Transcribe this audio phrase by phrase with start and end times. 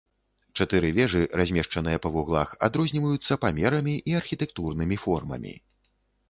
[0.63, 5.53] Чатыры вежы, размешчаныя па вуглах, адрозніваюцца памерамі і архітэктурнымі формамі.